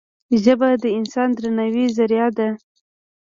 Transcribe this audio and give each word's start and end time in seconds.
ژبه 0.43 0.69
د 0.83 0.85
انسان 0.99 1.27
د 1.31 1.35
درناوي 1.37 1.85
زریعه 1.97 2.29
ده 2.37 2.47